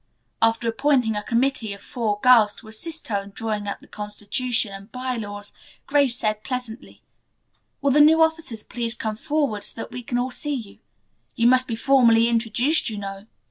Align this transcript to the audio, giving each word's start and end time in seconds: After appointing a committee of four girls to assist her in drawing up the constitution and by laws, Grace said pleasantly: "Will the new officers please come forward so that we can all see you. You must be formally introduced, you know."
After 0.41 0.67
appointing 0.67 1.15
a 1.15 1.21
committee 1.21 1.73
of 1.73 1.81
four 1.83 2.19
girls 2.23 2.55
to 2.55 2.67
assist 2.67 3.09
her 3.09 3.21
in 3.21 3.29
drawing 3.35 3.67
up 3.67 3.77
the 3.77 3.87
constitution 3.87 4.73
and 4.73 4.91
by 4.91 5.15
laws, 5.15 5.53
Grace 5.85 6.15
said 6.15 6.43
pleasantly: 6.43 7.03
"Will 7.83 7.91
the 7.91 8.01
new 8.01 8.19
officers 8.23 8.63
please 8.63 8.95
come 8.95 9.15
forward 9.15 9.61
so 9.63 9.79
that 9.79 9.91
we 9.91 10.01
can 10.01 10.17
all 10.17 10.31
see 10.31 10.55
you. 10.55 10.79
You 11.35 11.45
must 11.45 11.67
be 11.67 11.75
formally 11.75 12.29
introduced, 12.29 12.89
you 12.89 12.97
know." 12.97 13.27